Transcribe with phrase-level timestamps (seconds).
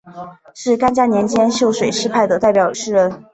[0.55, 3.23] 是干嘉年间秀水诗派的代表诗人。